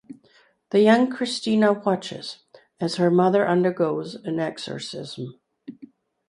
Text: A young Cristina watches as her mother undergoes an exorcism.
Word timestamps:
A 0.71 0.79
young 0.79 1.11
Cristina 1.11 1.73
watches 1.73 2.39
as 2.79 2.95
her 2.95 3.11
mother 3.11 3.47
undergoes 3.47 4.15
an 4.15 4.39
exorcism. 4.39 5.39